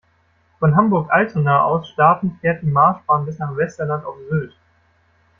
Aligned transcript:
Von 0.57 0.75
Hamburg-Altona 0.75 1.61
aus 1.63 1.87
startend 1.89 2.39
fährt 2.41 2.63
die 2.63 2.65
Marschbahn 2.65 3.23
bis 3.23 3.37
nach 3.37 3.55
Westerland 3.55 4.03
auf 4.03 4.17
Sylt. 4.31 4.55